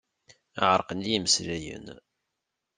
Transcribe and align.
Ɛerqen-iyi 0.69 1.15
imeslayen. 1.17 1.85